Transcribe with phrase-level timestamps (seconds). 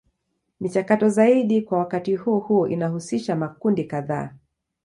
[0.59, 4.33] Michakato zaidi kwa wakati huo huo inahusisha makundi kadhaa.